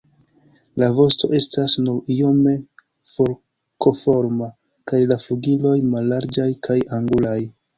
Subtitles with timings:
[0.83, 2.53] La vosto estas nur iome
[3.17, 4.49] forkoforma
[4.93, 7.39] kaj la flugiloj mallarĝaj kaj angulaj.